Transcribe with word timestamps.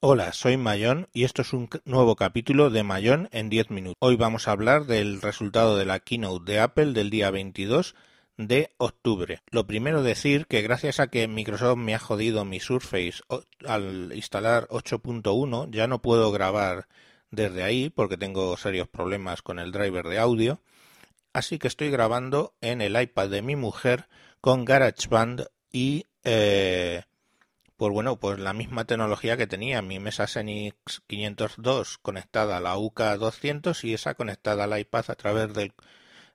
Hola, 0.00 0.32
soy 0.32 0.56
Mayón 0.56 1.08
y 1.12 1.24
esto 1.24 1.42
es 1.42 1.52
un 1.52 1.68
nuevo 1.84 2.14
capítulo 2.14 2.70
de 2.70 2.84
Mayón 2.84 3.28
en 3.32 3.48
10 3.48 3.70
minutos. 3.70 3.96
Hoy 3.98 4.14
vamos 4.14 4.46
a 4.46 4.52
hablar 4.52 4.84
del 4.84 5.20
resultado 5.20 5.76
de 5.76 5.86
la 5.86 5.98
keynote 5.98 6.52
de 6.52 6.60
Apple 6.60 6.92
del 6.92 7.10
día 7.10 7.32
22 7.32 7.96
de 8.36 8.70
octubre. 8.76 9.42
Lo 9.50 9.66
primero 9.66 10.04
decir 10.04 10.46
que 10.46 10.62
gracias 10.62 11.00
a 11.00 11.08
que 11.08 11.26
Microsoft 11.26 11.78
me 11.78 11.96
ha 11.96 11.98
jodido 11.98 12.44
mi 12.44 12.60
Surface 12.60 13.22
al 13.66 14.12
instalar 14.14 14.68
8.1 14.68 15.68
ya 15.72 15.88
no 15.88 16.00
puedo 16.00 16.30
grabar 16.30 16.86
desde 17.32 17.64
ahí 17.64 17.90
porque 17.90 18.16
tengo 18.16 18.56
serios 18.56 18.86
problemas 18.86 19.42
con 19.42 19.58
el 19.58 19.72
driver 19.72 20.06
de 20.06 20.20
audio. 20.20 20.60
Así 21.32 21.58
que 21.58 21.66
estoy 21.66 21.90
grabando 21.90 22.54
en 22.60 22.82
el 22.82 23.00
iPad 23.02 23.30
de 23.30 23.42
mi 23.42 23.56
mujer 23.56 24.06
con 24.40 24.64
GarageBand 24.64 25.48
y 25.72 26.04
eh, 26.22 27.02
pues 27.78 27.92
bueno, 27.92 28.18
pues 28.18 28.40
la 28.40 28.52
misma 28.52 28.86
tecnología 28.86 29.36
que 29.36 29.46
tenía 29.46 29.82
mi 29.82 30.00
mesa 30.00 30.26
Xenix 30.26 30.74
502 31.06 31.98
conectada 31.98 32.56
a 32.56 32.60
la 32.60 32.76
UK 32.76 33.00
200 33.18 33.84
y 33.84 33.94
esa 33.94 34.14
conectada 34.14 34.64
al 34.64 34.78
iPad 34.78 35.04
a 35.08 35.14
través 35.14 35.54
del, 35.54 35.72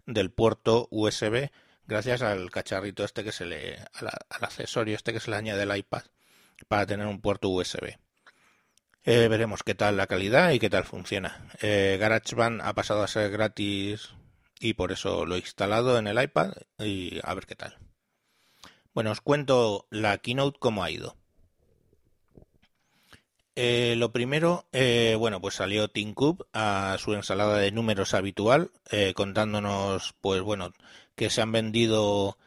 del 0.06 0.32
puerto 0.32 0.88
USB 0.90 1.50
gracias 1.86 2.22
al 2.22 2.50
cacharrito 2.50 3.04
este 3.04 3.26
que 3.26 3.34
se 3.34 3.46
le 3.46 3.78
al, 3.94 4.10
accesorio 4.30 4.96
este 4.96 5.12
que 5.12 5.20
se 5.20 5.32
le 5.32 5.36
añade 5.36 5.64
al 5.64 5.78
iPad 5.78 6.04
para 6.70 6.86
tener 6.86 7.08
un 7.08 7.20
puerto 7.20 7.50
USB. 7.50 7.98
Eh, 9.04 9.28
veremos 9.28 9.64
qué 9.64 9.76
tal 9.76 9.98
la 9.98 10.08
calidad 10.08 10.52
y 10.52 10.60
qué 10.60 10.70
tal 10.70 10.86
funciona. 10.86 11.50
Eh, 11.62 11.98
GarageBand 12.00 12.62
ha 12.62 12.74
pasado 12.74 13.04
a 13.04 13.08
ser 13.10 13.30
gratis 13.32 14.12
y 14.62 14.76
por 14.76 14.94
eso 14.94 15.26
lo 15.26 15.36
he 15.36 15.40
instalado 15.40 15.98
en 15.98 16.08
el 16.08 16.24
iPad 16.24 16.54
y 16.80 17.20
a 17.22 17.34
ver 17.34 17.46
qué 17.48 17.56
tal. 17.56 17.78
Bueno, 18.94 19.12
os 19.12 19.20
cuento 19.20 19.88
la 19.90 20.20
keynote 20.20 20.58
cómo 20.58 20.86
ha 20.86 20.90
ido. 20.90 21.18
Eh, 23.56 23.96
lo 23.98 24.12
primero, 24.12 24.66
eh, 24.72 25.16
bueno, 25.18 25.40
pues 25.40 25.56
salió 25.56 25.88
Tim 25.88 26.14
Cook 26.14 26.48
a 26.54 26.98
su 27.00 27.14
ensalada 27.14 27.58
de 27.60 27.72
números 27.72 28.14
habitual, 28.16 28.72
eh, 28.90 29.14
contándonos, 29.16 30.16
pues 30.22 30.42
bueno, 30.42 30.74
que 31.16 31.30
se 31.30 31.42
han 31.42 31.52
vendido 31.52 32.38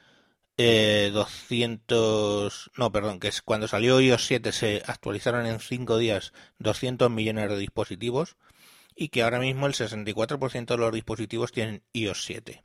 200, 0.57 2.71
no, 2.77 2.93
perdón, 2.93 3.21
que 3.21 3.31
cuando 3.45 3.69
salió 3.69 4.01
iOS 4.01 4.27
7 4.27 4.53
se 4.53 4.83
actualizaron 4.87 5.47
en 5.47 5.61
5 5.61 5.99
días 5.99 6.33
200 6.59 7.11
millones 7.11 7.51
de 7.51 7.59
dispositivos 7.59 8.37
y 8.97 9.11
que 9.11 9.23
ahora 9.23 9.39
mismo 9.39 9.67
el 9.67 9.75
64% 9.75 10.67
de 10.67 10.77
los 10.79 10.93
dispositivos 10.93 11.53
tienen 11.53 11.83
iOS 11.93 12.25
7. 12.25 12.65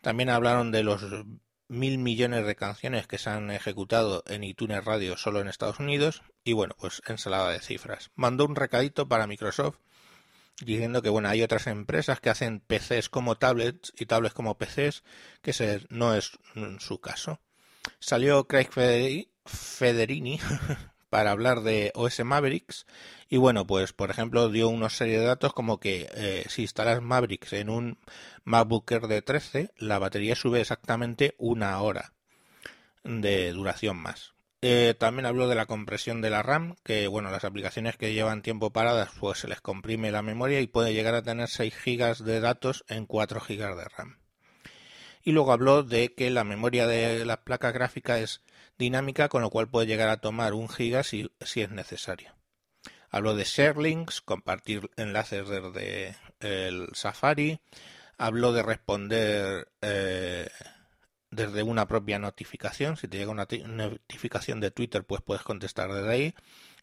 También 0.00 0.30
hablaron 0.30 0.72
de 0.72 0.84
los 0.84 1.02
mil 1.68 1.98
millones 1.98 2.46
de 2.46 2.56
canciones 2.56 3.06
que 3.06 3.18
se 3.18 3.30
han 3.30 3.50
ejecutado 3.50 4.22
en 4.26 4.44
iTunes 4.44 4.84
Radio 4.84 5.16
solo 5.16 5.40
en 5.40 5.48
Estados 5.48 5.80
Unidos 5.80 6.22
y 6.44 6.52
bueno, 6.52 6.74
pues 6.78 7.02
ensalada 7.06 7.50
de 7.50 7.60
cifras. 7.60 8.10
Mandó 8.14 8.44
un 8.44 8.56
recadito 8.56 9.08
para 9.08 9.26
Microsoft 9.26 9.78
diciendo 10.60 11.02
que 11.02 11.08
bueno, 11.08 11.28
hay 11.28 11.42
otras 11.42 11.66
empresas 11.66 12.20
que 12.20 12.30
hacen 12.30 12.60
PCs 12.60 13.08
como 13.08 13.36
tablets 13.36 13.92
y 13.96 14.06
tablets 14.06 14.34
como 14.34 14.56
PCs, 14.56 15.02
que 15.42 15.86
no 15.88 16.14
es 16.14 16.38
su 16.78 17.00
caso. 17.00 17.40
Salió 17.98 18.46
Craig 18.46 18.68
Federini 19.44 20.40
para 21.14 21.30
hablar 21.30 21.60
de 21.60 21.92
OS 21.94 22.24
Mavericks 22.24 22.86
y 23.28 23.36
bueno, 23.36 23.68
pues 23.68 23.92
por 23.92 24.10
ejemplo 24.10 24.48
dio 24.48 24.68
una 24.68 24.90
serie 24.90 25.20
de 25.20 25.24
datos 25.24 25.52
como 25.52 25.78
que 25.78 26.08
eh, 26.12 26.44
si 26.48 26.62
instalas 26.62 27.02
Mavericks 27.02 27.52
en 27.52 27.70
un 27.70 27.98
MacBook 28.42 28.90
de 28.90 29.22
13, 29.22 29.70
la 29.76 30.00
batería 30.00 30.34
sube 30.34 30.60
exactamente 30.60 31.36
una 31.38 31.80
hora 31.80 32.14
de 33.04 33.52
duración 33.52 33.96
más. 33.96 34.34
Eh, 34.60 34.96
también 34.98 35.26
habló 35.26 35.46
de 35.46 35.54
la 35.54 35.66
compresión 35.66 36.20
de 36.20 36.30
la 36.30 36.42
RAM, 36.42 36.74
que 36.82 37.06
bueno, 37.06 37.30
las 37.30 37.44
aplicaciones 37.44 37.96
que 37.96 38.12
llevan 38.12 38.42
tiempo 38.42 38.72
paradas, 38.72 39.10
pues 39.20 39.38
se 39.38 39.46
les 39.46 39.60
comprime 39.60 40.10
la 40.10 40.22
memoria 40.22 40.60
y 40.60 40.66
puede 40.66 40.94
llegar 40.94 41.14
a 41.14 41.22
tener 41.22 41.46
6 41.48 41.76
GB 41.86 42.24
de 42.24 42.40
datos 42.40 42.84
en 42.88 43.06
4 43.06 43.38
GB 43.38 43.76
de 43.76 43.84
RAM. 43.84 44.23
Y 45.24 45.32
luego 45.32 45.52
habló 45.52 45.82
de 45.82 46.14
que 46.14 46.30
la 46.30 46.44
memoria 46.44 46.86
de 46.86 47.24
la 47.24 47.42
placa 47.42 47.72
gráfica 47.72 48.18
es 48.18 48.42
dinámica, 48.78 49.28
con 49.28 49.42
lo 49.42 49.50
cual 49.50 49.68
puede 49.68 49.86
llegar 49.86 50.10
a 50.10 50.20
tomar 50.20 50.52
un 50.52 50.68
si, 50.68 51.30
si 51.40 51.60
es 51.62 51.70
necesario. 51.70 52.34
Habló 53.08 53.34
de 53.34 53.44
share 53.44 53.78
links, 53.78 54.20
compartir 54.20 54.90
enlaces 54.96 55.48
desde 55.48 56.16
el 56.40 56.88
Safari. 56.94 57.60
Habló 58.18 58.52
de 58.52 58.62
responder 58.62 59.68
eh, 59.80 60.48
desde 61.30 61.62
una 61.62 61.86
propia 61.88 62.18
notificación. 62.18 62.96
Si 62.96 63.08
te 63.08 63.18
llega 63.18 63.30
una 63.30 63.48
notificación 63.66 64.60
de 64.60 64.70
Twitter, 64.70 65.04
pues 65.04 65.22
puedes 65.22 65.42
contestar 65.42 65.92
desde 65.92 66.10
ahí. 66.10 66.34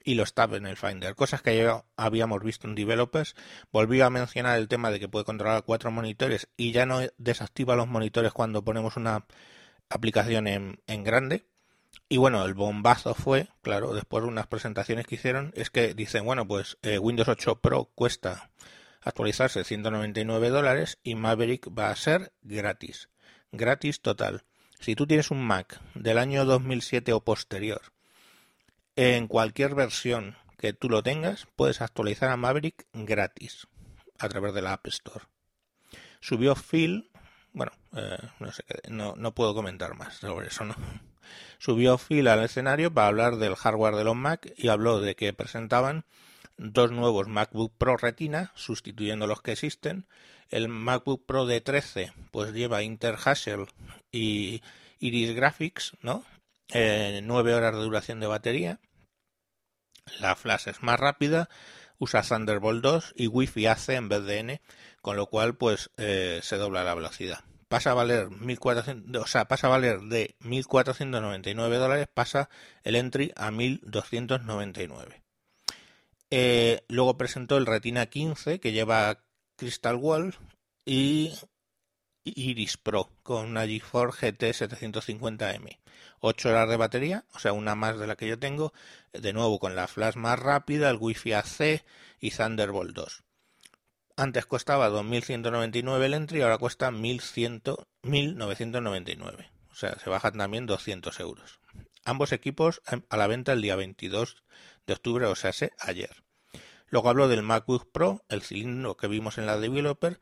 Y 0.03 0.16
los 0.16 0.34
tabs 0.34 0.57
en 0.57 0.66
el 0.66 0.78
Finder. 0.78 1.16
Cosas 1.16 1.41
que 1.41 1.57
ya 1.57 1.84
habíamos 1.95 2.44
visto 2.44 2.67
en 2.67 2.75
Developers. 2.75 3.35
Volvió 3.72 4.06
a 4.06 4.09
mencionar 4.09 4.57
el 4.57 4.67
tema 4.67 4.91
de 4.91 5.00
que 5.00 5.07
puede 5.07 5.25
controlar 5.25 5.63
cuatro 5.63 5.91
monitores 5.91 6.47
y 6.57 6.72
ya 6.72 6.85
no 6.85 7.00
desactiva 7.17 7.75
los 7.75 7.88
monitores 7.88 8.34
cuando 8.34 8.63
ponemos 8.63 8.97
una 8.97 9.25
aplicación 9.89 10.47
en, 10.47 10.81
en 10.88 11.03
grande 11.03 11.45
y 12.09 12.17
bueno, 12.17 12.44
el 12.45 12.53
bombazo 12.53 13.13
fue, 13.13 13.47
claro, 13.62 13.94
después 13.94 14.23
de 14.23 14.29
unas 14.29 14.47
presentaciones 14.47 15.07
que 15.07 15.16
hicieron, 15.16 15.53
es 15.56 15.69
que 15.69 15.94
dicen, 15.94 16.25
bueno, 16.25 16.47
pues 16.47 16.78
eh, 16.81 16.97
Windows 16.97 17.29
8 17.29 17.62
Pro 17.62 17.89
cuesta 17.95 18.51
actualizarse 19.01 19.63
199 19.63 20.50
dólares 20.50 21.00
y 21.03 21.16
Maverick 21.16 21.68
va 21.78 21.89
a 21.89 21.95
ser 21.95 22.33
gratis. 22.41 23.09
Gratis 23.51 24.01
total. 24.01 24.44
Si 24.79 24.95
tú 24.95 25.07
tienes 25.07 25.31
un 25.31 25.45
Mac 25.45 25.79
del 25.94 26.18
año 26.18 26.45
2007 26.45 27.13
o 27.13 27.23
posterior, 27.23 27.81
en 29.01 29.28
cualquier 29.28 29.73
versión 29.73 30.35
que 30.59 30.73
tú 30.73 30.88
lo 30.88 31.01
tengas, 31.01 31.47
puedes 31.56 31.81
actualizar 31.81 32.29
a 32.29 32.38
Maverick 32.38 32.85
gratis 32.94 33.67
a 34.19 34.29
través 34.29 34.53
de 34.53 34.62
la 34.62 34.73
App 34.73 34.85
Store. 34.85 35.25
Subió 36.19 36.53
Phil, 36.53 37.09
bueno, 37.51 37.72
eh, 37.95 38.19
no 38.39 38.51
sé 38.51 38.63
qué, 38.67 38.91
no, 38.91 39.16
puedo 39.34 39.56
comentar 39.56 39.95
más 39.95 40.17
sobre 40.17 40.50
eso, 40.50 40.66
¿no? 40.66 40.75
Subió 41.57 41.97
Phil 41.97 42.28
al 42.28 42.44
escenario 42.44 42.94
para 42.94 43.07
hablar 43.07 43.38
del 43.38 43.56
hardware 43.56 43.95
de 43.95 44.03
los 44.03 44.16
Mac 44.16 44.53
y 44.56 44.67
habló 44.67 45.00
de 45.00 45.16
que 45.16 45.33
presentaban 45.33 46.06
dos 46.57 46.91
nuevos 46.91 47.28
MacBook 47.28 47.73
Pro 47.79 47.97
Retina, 47.97 48.51
sustituyendo 48.53 49.25
los 49.25 49.41
que 49.41 49.53
existen. 49.53 50.06
El 50.51 50.69
MacBook 50.69 51.25
Pro 51.25 51.47
de 51.47 51.59
13 51.59 52.13
pues 52.29 52.53
lleva 52.53 52.83
Intel 52.83 53.16
Hassel 53.16 53.66
y 54.12 54.62
Iris 55.00 55.33
Graphics, 55.33 55.97
¿no? 56.01 56.23
Eh, 56.72 57.22
9 57.23 57.56
horas 57.56 57.73
de 57.73 57.81
duración 57.81 58.19
de 58.19 58.28
batería. 58.28 58.79
La 60.19 60.35
flash 60.35 60.67
es 60.67 60.83
más 60.83 60.99
rápida, 60.99 61.49
usa 61.97 62.22
Thunderbolt 62.22 62.83
2 62.83 63.13
y 63.16 63.27
Wi-Fi 63.27 63.67
AC 63.67 63.89
en 63.89 64.09
vez 64.09 64.23
de 64.23 64.39
N, 64.39 64.61
con 65.01 65.16
lo 65.16 65.27
cual 65.27 65.55
pues 65.55 65.91
eh, 65.97 66.39
se 66.44 66.57
dobla 66.57 66.83
la 66.83 66.95
velocidad 66.95 67.39
pasa 67.72 67.91
a 67.91 67.94
valer 67.94 68.29
1400, 68.29 69.23
o 69.23 69.27
sea, 69.27 69.45
pasa 69.45 69.67
a 69.67 69.69
valer 69.69 70.01
de 70.01 70.35
1499 70.41 71.77
dólares, 71.77 72.07
pasa 72.13 72.50
el 72.83 72.97
entry 72.97 73.31
a 73.38 73.50
1299. 73.50 75.23
Eh, 76.31 76.83
luego 76.89 77.17
presentó 77.17 77.57
el 77.57 77.66
Retina 77.66 78.07
15 78.07 78.59
que 78.59 78.73
lleva 78.73 79.23
Crystal 79.55 79.95
Wall 79.95 80.35
y 80.85 81.33
Iris 82.23 82.77
Pro 82.77 83.09
con 83.23 83.47
una 83.47 83.65
GeForce 83.65 84.31
GT 84.31 84.53
750M. 84.53 85.79
8 86.19 86.49
horas 86.49 86.69
de 86.69 86.77
batería, 86.77 87.25
o 87.33 87.39
sea, 87.39 87.53
una 87.53 87.73
más 87.75 87.97
de 87.97 88.06
la 88.07 88.15
que 88.15 88.27
yo 88.27 88.38
tengo, 88.38 88.73
de 89.12 89.33
nuevo 89.33 89.57
con 89.59 89.75
la 89.75 89.88
flash 89.88 90.15
más 90.15 90.38
rápida, 90.38 90.88
el 90.89 90.97
Wi-Fi 91.00 91.33
AC 91.33 91.83
y 92.19 92.29
Thunderbolt 92.31 92.95
2. 92.95 93.23
Antes 94.18 94.45
costaba 94.45 94.89
2.199 94.89 96.03
el 96.03 96.13
entry, 96.13 96.41
ahora 96.41 96.59
cuesta 96.59 96.91
1.999. 96.91 99.50
O 99.71 99.75
sea, 99.75 99.97
se 99.97 100.09
bajan 100.09 100.38
también 100.38 100.65
200 100.67 101.19
euros. 101.21 101.59
Ambos 102.03 102.33
equipos 102.33 102.81
a 103.09 103.17
la 103.17 103.27
venta 103.27 103.53
el 103.53 103.62
día 103.62 103.75
22 103.75 104.44
de 104.85 104.94
octubre, 104.94 105.25
o 105.25 105.35
sea, 105.35 105.51
ayer. 105.79 106.24
Luego 106.88 107.09
habló 107.09 107.27
del 107.29 107.41
MacBook 107.41 107.89
Pro, 107.91 108.24
el 108.27 108.41
cilindro 108.41 108.97
que 108.97 109.07
vimos 109.07 109.38
en 109.38 109.45
la 109.45 109.57
developer, 109.57 110.19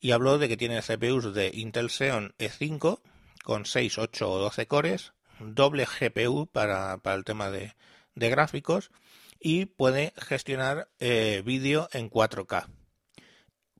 y 0.00 0.12
habló 0.12 0.38
de 0.38 0.48
que 0.48 0.56
tiene 0.56 0.82
CPUs 0.82 1.34
de 1.34 1.50
Intel 1.54 1.90
Xeon 1.90 2.34
E5 2.38 3.00
con 3.44 3.66
6, 3.66 3.98
8 3.98 4.30
o 4.30 4.38
12 4.38 4.66
cores, 4.66 5.12
doble 5.38 5.86
GPU 5.86 6.46
para, 6.46 7.00
el 7.04 7.24
tema 7.24 7.50
de, 7.50 7.74
gráficos 8.14 8.90
y 9.38 9.66
puede 9.66 10.14
gestionar 10.16 10.88
eh, 10.98 11.42
vídeo 11.44 11.88
en 11.92 12.10
4K 12.10 12.66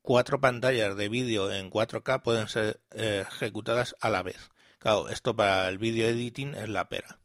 cuatro 0.06 0.40
pantallas 0.40 0.96
de 0.96 1.08
vídeo 1.08 1.52
en 1.52 1.68
4K 1.68 2.22
pueden 2.22 2.46
ser 2.46 2.80
eh, 2.92 3.24
ejecutadas 3.28 3.96
a 4.00 4.08
la 4.08 4.22
vez. 4.22 4.50
Claro, 4.78 5.08
esto 5.08 5.34
para 5.34 5.68
el 5.68 5.78
vídeo 5.78 6.06
editing 6.06 6.54
es 6.54 6.68
la 6.68 6.88
pera. 6.88 7.18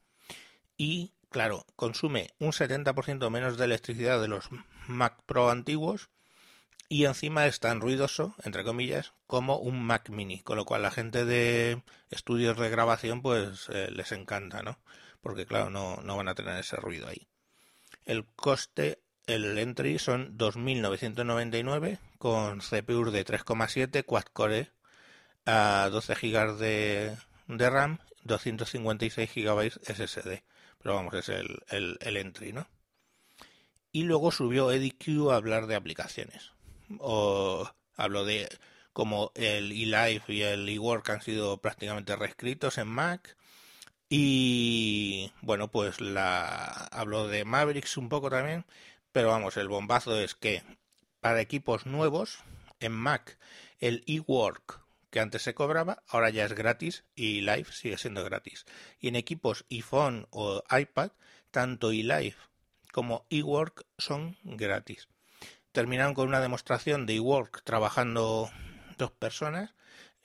Y, 0.78 1.14
claro, 1.30 1.68
consume 1.76 2.32
un 2.40 2.54
70% 2.54 3.30
menos 3.30 3.58
de 3.58 3.66
electricidad 3.66 4.20
de 4.20 4.28
los 4.28 4.50
Mac 4.88 5.22
Pro 5.28 5.52
antiguos 5.52 6.10
y 6.92 7.06
encima 7.06 7.48
es 7.48 7.62
tan 7.62 7.80
ruidoso, 7.80 8.36
entre 8.44 8.66
comillas, 8.66 9.14
como 9.26 9.56
un 9.56 9.82
Mac 9.82 10.10
mini, 10.10 10.42
con 10.42 10.58
lo 10.58 10.66
cual 10.66 10.82
la 10.82 10.92
gente 10.92 11.24
de 11.24 11.82
estudios 12.10 12.58
de 12.58 12.70
grabación 12.70 13.22
pues 13.22 13.70
eh, 13.70 13.88
les 13.92 14.12
encanta, 14.12 14.62
¿no? 14.62 14.78
Porque 15.22 15.46
claro, 15.46 15.70
no, 15.70 16.02
no 16.02 16.18
van 16.18 16.28
a 16.28 16.36
tener 16.36 16.60
ese 16.60 16.76
ruido 16.76 17.08
ahí. 17.08 17.30
El 18.04 18.26
coste 18.26 19.00
el 19.26 19.58
entry 19.58 20.00
son 20.00 20.38
2.999 20.38 21.98
con 22.18 22.60
CPU 22.60 23.10
de 23.10 23.26
3,7 23.26 24.04
quad-core 24.04 24.74
a 25.46 25.88
12 25.90 26.14
GB 26.16 26.58
de, 26.58 27.18
de, 27.48 27.70
RAM, 27.70 28.00
256 28.26 29.34
GB 29.34 29.72
SSD. 29.82 30.44
Pero 30.84 30.96
vamos, 30.96 31.14
es 31.14 31.30
el, 31.30 31.62
el, 31.70 32.18
entry, 32.18 32.52
¿no? 32.52 32.68
Y 33.94 34.04
luego 34.04 34.34
subió 34.34 34.74
EdiQ 34.74 35.32
a 35.32 35.38
hablar 35.38 35.68
de 35.68 35.76
aplicaciones. 35.76 36.52
O 37.00 37.70
habló 37.96 38.26
de 38.26 38.50
como 38.94 39.32
el 39.36 39.72
eLife 39.72 40.34
y 40.34 40.42
el 40.44 40.68
eWork 40.68 41.10
han 41.10 41.22
sido 41.22 41.58
prácticamente 41.58 42.16
reescritos 42.16 42.78
en 42.78 42.88
Mac. 42.88 43.38
Y 44.10 45.32
bueno, 45.42 45.70
pues 45.72 46.02
la 46.02 46.66
habló 46.92 47.28
de 47.28 47.46
Mavericks 47.46 47.98
un 47.98 48.10
poco 48.10 48.30
también, 48.30 48.66
pero 49.12 49.30
vamos, 49.30 49.56
el 49.58 49.70
bombazo 49.70 50.20
es 50.20 50.36
que 50.36 50.64
para 51.22 51.42
equipos 51.42 51.86
nuevos 51.86 52.40
en 52.80 52.92
Mac 52.92 53.38
el 53.80 54.04
eWork 54.08 54.82
que 55.12 55.20
antes 55.20 55.44
se 55.44 55.54
cobraba, 55.54 56.04
ahora 56.08 56.30
ya 56.30 56.46
es 56.46 56.54
gratis 56.54 57.04
y 57.16 57.42
Live 57.42 57.68
sigue 57.72 57.98
siendo 57.98 58.24
gratis. 58.24 58.66
Y 59.00 59.10
en 59.10 59.18
equipos 59.18 59.66
iPhone 59.70 60.26
o 60.32 60.64
iPad, 60.72 61.12
tanto 61.52 61.92
eLive 61.92 62.36
como 62.92 63.26
eWork 63.30 63.86
son 63.98 64.38
gratis. 64.44 65.08
Terminaron 65.72 66.14
con 66.14 66.28
una 66.28 66.42
demostración 66.42 67.06
de 67.06 67.16
eWork 67.16 67.64
trabajando 67.64 68.52
dos 68.98 69.12
personas, 69.12 69.74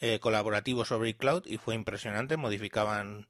eh, 0.00 0.18
colaborativo 0.18 0.84
sobre 0.84 1.10
iCloud 1.10 1.46
y 1.46 1.58
fue 1.58 1.74
impresionante, 1.74 2.36
modificaban 2.36 3.28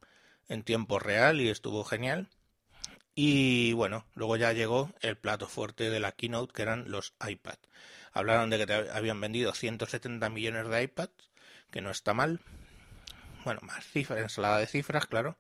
en 0.49 0.63
tiempo 0.63 0.99
real 0.99 1.41
y 1.41 1.49
estuvo 1.49 1.85
genial. 1.85 2.29
Y 3.15 3.73
bueno, 3.75 4.07
luego 4.15 4.37
ya 4.37 4.53
llegó 4.53 4.91
el 5.01 5.17
plato 5.17 5.49
fuerte 5.49 5.91
de 5.91 6.01
la 6.01 6.13
keynote 6.13 6.53
que 6.53 6.63
eran 6.63 6.91
los 6.91 7.15
iPad. 7.27 7.57
Hablaron 8.13 8.51
de 8.51 8.65
que 8.65 8.73
habían 8.73 9.21
vendido 9.21 9.53
170 9.53 10.29
millones 10.31 10.69
de 10.69 10.83
iPads, 10.83 11.31
que 11.71 11.81
no 11.81 11.91
está 11.91 12.15
mal. 12.15 12.41
Bueno, 13.45 13.61
más 13.63 13.85
cifras, 13.85 14.21
ensalada 14.21 14.59
de 14.59 14.67
cifras, 14.67 15.07
claro. 15.07 15.37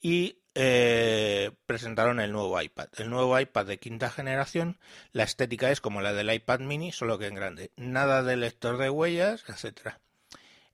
Y 0.00 0.38
eh, 0.58 1.52
presentaron 1.66 2.18
el 2.18 2.32
nuevo 2.32 2.60
iPad. 2.60 2.88
El 2.96 3.10
nuevo 3.10 3.38
iPad 3.38 3.66
de 3.66 3.78
quinta 3.78 4.08
generación, 4.08 4.78
la 5.12 5.22
estética 5.22 5.70
es 5.70 5.82
como 5.82 6.00
la 6.00 6.14
del 6.14 6.32
iPad 6.32 6.60
mini, 6.60 6.92
solo 6.92 7.18
que 7.18 7.26
en 7.26 7.34
grande. 7.34 7.72
Nada 7.76 8.22
de 8.22 8.36
lector 8.36 8.78
de 8.78 8.88
huellas, 8.88 9.44
etcétera. 9.46 10.00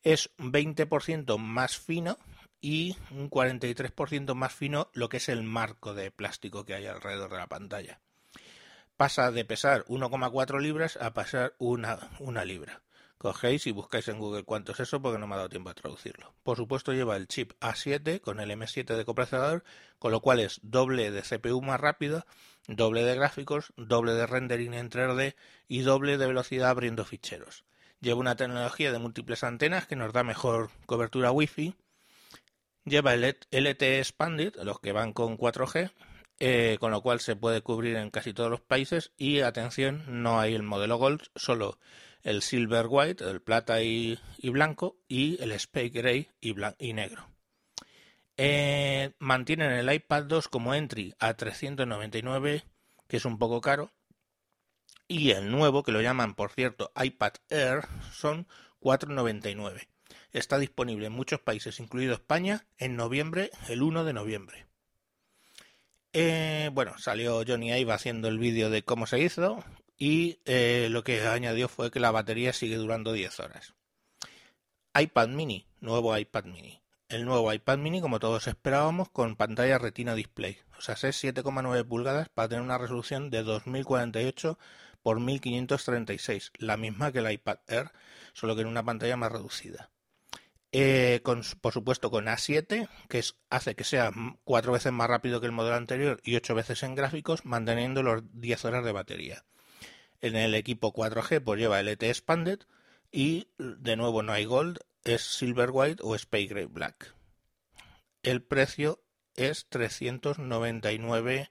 Es 0.04 0.30
un 0.38 0.52
20% 0.52 1.36
más 1.36 1.76
fino 1.76 2.16
y 2.60 2.96
un 3.10 3.28
43% 3.28 4.34
más 4.34 4.54
fino 4.54 4.88
lo 4.94 5.08
que 5.08 5.16
es 5.16 5.28
el 5.28 5.42
marco 5.42 5.94
de 5.94 6.12
plástico 6.12 6.64
que 6.64 6.74
hay 6.74 6.86
alrededor 6.86 7.32
de 7.32 7.38
la 7.38 7.48
pantalla. 7.48 8.00
Pasa 8.96 9.32
de 9.32 9.44
pesar 9.44 9.84
1,4 9.86 10.60
libras 10.60 10.96
a 10.96 11.12
pasar 11.12 11.54
una, 11.58 11.98
una 12.20 12.44
libra. 12.44 12.82
Cogéis 13.22 13.68
y 13.68 13.70
buscáis 13.70 14.08
en 14.08 14.18
Google 14.18 14.42
cuánto 14.42 14.72
es 14.72 14.80
eso 14.80 15.00
porque 15.00 15.16
no 15.16 15.28
me 15.28 15.34
ha 15.34 15.36
dado 15.36 15.48
tiempo 15.48 15.70
a 15.70 15.74
traducirlo. 15.74 16.34
Por 16.42 16.56
supuesto 16.56 16.92
lleva 16.92 17.16
el 17.16 17.28
chip 17.28 17.52
A7 17.60 18.20
con 18.20 18.40
el 18.40 18.50
M7 18.50 18.96
de 18.96 19.04
coprocesador, 19.04 19.62
con 20.00 20.10
lo 20.10 20.18
cual 20.18 20.40
es 20.40 20.58
doble 20.64 21.12
de 21.12 21.22
CPU 21.22 21.62
más 21.62 21.80
rápido, 21.80 22.26
doble 22.66 23.04
de 23.04 23.14
gráficos, 23.14 23.72
doble 23.76 24.14
de 24.14 24.26
rendering 24.26 24.74
en 24.74 24.90
3D 24.90 25.36
y 25.68 25.82
doble 25.82 26.18
de 26.18 26.26
velocidad 26.26 26.70
abriendo 26.70 27.04
ficheros. 27.04 27.62
Lleva 28.00 28.18
una 28.18 28.34
tecnología 28.34 28.90
de 28.90 28.98
múltiples 28.98 29.44
antenas 29.44 29.86
que 29.86 29.94
nos 29.94 30.12
da 30.12 30.24
mejor 30.24 30.70
cobertura 30.86 31.30
Wi-Fi. 31.30 31.76
Lleva 32.86 33.14
el 33.14 33.36
LTE 33.52 34.00
Expanded, 34.00 34.56
los 34.64 34.80
que 34.80 34.90
van 34.90 35.12
con 35.12 35.38
4G, 35.38 35.92
eh, 36.40 36.76
con 36.80 36.90
lo 36.90 37.02
cual 37.02 37.20
se 37.20 37.36
puede 37.36 37.62
cubrir 37.62 37.94
en 37.94 38.10
casi 38.10 38.34
todos 38.34 38.50
los 38.50 38.60
países 38.60 39.12
y 39.16 39.42
atención, 39.42 40.02
no 40.08 40.40
hay 40.40 40.56
el 40.56 40.64
modelo 40.64 40.96
Gold, 40.96 41.22
solo 41.36 41.78
el 42.22 42.42
Silver 42.42 42.86
White, 42.88 43.24
el 43.28 43.40
plata 43.40 43.82
y, 43.82 44.18
blanco, 44.42 44.96
y 45.08 45.42
el 45.42 45.52
Space 45.52 45.90
Gray 45.90 46.28
y, 46.40 46.92
negro. 46.92 47.28
Eh, 48.36 49.12
mantienen 49.18 49.72
el 49.72 49.92
iPad 49.92 50.24
2 50.24 50.48
como 50.48 50.74
entry 50.74 51.14
a 51.18 51.34
399, 51.34 52.64
que 53.08 53.16
es 53.16 53.24
un 53.24 53.38
poco 53.38 53.60
caro, 53.60 53.92
y 55.08 55.30
el 55.32 55.50
nuevo, 55.50 55.82
que 55.82 55.92
lo 55.92 56.00
llaman 56.00 56.34
por 56.34 56.50
cierto 56.52 56.92
iPad 57.00 57.32
Air, 57.50 57.82
son 58.12 58.46
499. 58.80 59.88
Está 60.32 60.58
disponible 60.58 61.06
en 61.06 61.12
muchos 61.12 61.40
países, 61.40 61.78
incluido 61.80 62.14
España, 62.14 62.66
en 62.78 62.96
noviembre, 62.96 63.50
el 63.68 63.82
1 63.82 64.04
de 64.04 64.12
noviembre. 64.12 64.66
Eh, 66.14 66.70
bueno, 66.72 66.96
salió 66.98 67.42
Johnny 67.46 67.72
Ive 67.72 67.92
haciendo 67.92 68.28
el 68.28 68.38
vídeo 68.38 68.70
de 68.70 68.82
cómo 68.82 69.06
se 69.06 69.18
hizo 69.18 69.62
y 69.98 70.40
eh, 70.44 70.88
lo 70.90 71.04
que 71.04 71.20
añadió 71.26 71.68
fue 71.68 71.90
que 71.90 72.00
la 72.00 72.10
batería 72.10 72.52
sigue 72.52 72.76
durando 72.76 73.12
10 73.12 73.40
horas. 73.40 73.74
iPad 74.98 75.28
mini, 75.28 75.66
nuevo 75.80 76.16
iPad 76.16 76.44
mini. 76.44 76.82
El 77.08 77.26
nuevo 77.26 77.52
iPad 77.52 77.78
mini, 77.78 78.00
como 78.00 78.18
todos 78.18 78.46
esperábamos, 78.46 79.10
con 79.10 79.36
pantalla 79.36 79.78
Retina 79.78 80.14
Display. 80.14 80.58
O 80.78 80.80
sea, 80.80 80.94
es 80.94 81.22
7,9 81.22 81.86
pulgadas 81.86 82.28
para 82.30 82.48
tener 82.48 82.62
una 82.62 82.78
resolución 82.78 83.30
de 83.30 83.42
2048 83.42 84.58
por 85.02 85.20
1536, 85.20 86.52
la 86.58 86.76
misma 86.76 87.12
que 87.12 87.18
el 87.18 87.30
iPad 87.30 87.58
Air, 87.66 87.90
solo 88.32 88.54
que 88.54 88.62
en 88.62 88.68
una 88.68 88.84
pantalla 88.84 89.16
más 89.16 89.32
reducida. 89.32 89.90
Eh, 90.74 91.20
por 91.60 91.72
supuesto 91.72 92.10
con 92.10 92.26
A7, 92.26 92.88
que 93.08 93.22
hace 93.50 93.74
que 93.74 93.84
sea 93.84 94.10
cuatro 94.44 94.72
veces 94.72 94.90
más 94.90 95.08
rápido 95.08 95.38
que 95.38 95.46
el 95.46 95.52
modelo 95.52 95.76
anterior 95.76 96.18
y 96.24 96.36
ocho 96.36 96.54
veces 96.54 96.82
en 96.82 96.94
gráficos, 96.94 97.44
manteniendo 97.44 98.02
los 98.02 98.22
10 98.32 98.64
horas 98.64 98.84
de 98.84 98.92
batería. 98.92 99.44
En 100.22 100.36
el 100.36 100.54
equipo 100.54 100.94
4G 100.94 101.42
pues 101.42 101.60
lleva 101.60 101.82
LTE 101.82 102.08
Expanded 102.08 102.60
y 103.10 103.48
de 103.58 103.96
nuevo 103.96 104.22
no 104.22 104.32
hay 104.32 104.46
Gold, 104.46 104.78
es 105.04 105.22
Silver 105.22 105.70
White 105.72 106.02
o 106.02 106.14
Space 106.14 106.46
Gray 106.46 106.64
Black. 106.64 107.14
El 108.22 108.42
precio 108.42 109.02
es 109.36 109.66
399 109.68 111.50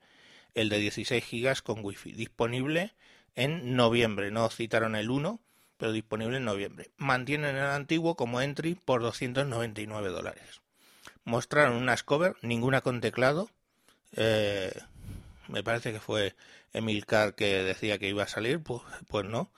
el 0.56 0.70
de 0.70 0.80
16 0.80 1.24
GB 1.30 1.62
con 1.64 1.84
Wi-Fi, 1.84 2.14
disponible 2.14 2.94
en 3.36 3.76
noviembre, 3.76 4.32
no 4.32 4.50
citaron 4.50 4.96
el 4.96 5.10
1, 5.10 5.40
pero 5.78 5.92
disponible 5.92 6.38
en 6.38 6.46
noviembre. 6.46 6.92
Mantienen 6.98 7.56
el 7.56 7.66
antiguo 7.66 8.16
como 8.16 8.42
entry 8.42 8.76
por 8.76 9.02
299 9.02 10.10
dólares. 10.10 10.62
Mostraron 11.24 11.76
unas 11.76 12.04
cover, 12.04 12.36
ninguna 12.42 12.82
con 12.82 13.00
teclado, 13.00 13.50
eh, 14.16 14.74
me 15.52 15.64
parece 15.64 15.92
que 15.94 16.00
fue 16.00 16.36
Emilcar 16.74 17.36
que 17.36 17.64
decía 17.64 17.98
que 17.98 18.10
iba 18.10 18.24
a 18.24 18.28
salir, 18.28 18.62
pues, 18.64 18.82
pues 19.08 19.26
no. 19.26 19.52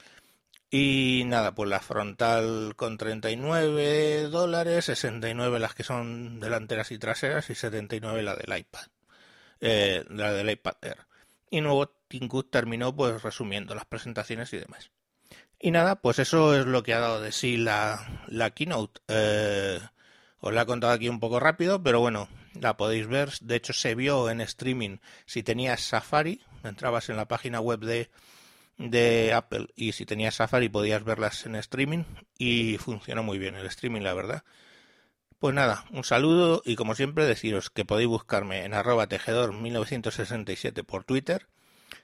Y 0.69 1.23
nada, 1.27 1.53
pues 1.53 1.69
la 1.69 1.79
frontal 1.79 2.73
con 2.75 2.97
39 2.97 4.29
dólares, 4.29 4.85
69 4.85 5.59
las 5.59 5.75
que 5.75 5.83
son 5.83 6.39
delanteras 6.39 6.91
y 6.91 6.97
traseras 6.97 7.49
y 7.51 7.55
79 7.55 8.23
la 8.23 8.35
del 8.35 8.57
iPad, 8.57 8.87
eh, 9.61 10.03
la 10.09 10.33
del 10.33 10.49
iPad 10.49 10.73
Air. 10.81 10.97
Y 11.51 11.61
luego 11.61 11.89
Tim 12.07 12.27
terminó 12.49 12.95
pues 12.95 13.21
resumiendo 13.21 13.75
las 13.75 13.85
presentaciones 13.85 14.51
y 14.53 14.57
demás. 14.57 14.89
Y 15.59 15.71
nada, 15.71 15.97
pues 16.01 16.19
eso 16.19 16.55
es 16.55 16.65
lo 16.65 16.81
que 16.83 16.93
ha 16.93 16.99
dado 16.99 17.21
de 17.21 17.31
sí 17.31 17.57
la, 17.57 18.23
la 18.27 18.49
keynote. 18.49 19.01
Eh, 19.07 19.79
os 20.39 20.53
la 20.53 20.63
he 20.63 20.65
contado 20.65 20.93
aquí 20.93 21.07
un 21.07 21.19
poco 21.19 21.39
rápido, 21.39 21.83
pero 21.83 21.99
bueno, 21.99 22.27
la 22.59 22.77
podéis 22.77 23.07
ver. 23.07 23.31
De 23.41 23.55
hecho, 23.55 23.73
se 23.73 23.95
vio 23.95 24.29
en 24.29 24.41
streaming 24.41 24.97
si 25.25 25.43
tenías 25.43 25.81
Safari, 25.81 26.41
entrabas 26.63 27.09
en 27.09 27.17
la 27.17 27.27
página 27.27 27.59
web 27.59 27.79
de, 27.79 28.09
de 28.77 29.33
Apple 29.33 29.67
y 29.75 29.93
si 29.93 30.05
tenías 30.05 30.35
Safari 30.35 30.69
podías 30.69 31.03
verlas 31.03 31.45
en 31.45 31.55
streaming 31.55 32.03
y 32.37 32.77
funcionó 32.77 33.23
muy 33.23 33.37
bien 33.37 33.55
el 33.55 33.65
streaming, 33.67 34.01
la 34.01 34.13
verdad. 34.13 34.43
Pues 35.39 35.53
nada, 35.53 35.85
un 35.91 36.05
saludo 36.05 36.61
y 36.65 36.75
como 36.75 36.95
siempre 36.95 37.25
deciros 37.25 37.69
que 37.69 37.83
podéis 37.83 38.07
buscarme 38.07 38.63
en 38.63 38.73
arroba 38.73 39.09
tejedor1967 39.09 40.85
por 40.85 41.03
Twitter, 41.03 41.47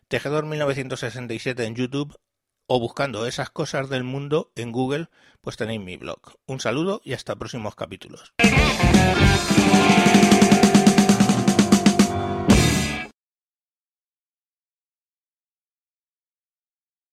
tejedor1967 0.09 1.63
en 1.63 1.75
YouTube 1.75 2.19
o 2.67 2.79
buscando 2.79 3.25
esas 3.25 3.49
cosas 3.49 3.89
del 3.89 4.03
mundo 4.03 4.51
en 4.55 4.71
Google, 4.71 5.07
pues 5.41 5.55
tenéis 5.55 5.79
mi 5.79 5.97
blog. 5.97 6.19
Un 6.45 6.59
saludo 6.59 7.01
y 7.03 7.13
hasta 7.13 7.35
próximos 7.35 7.75
capítulos. 7.75 8.33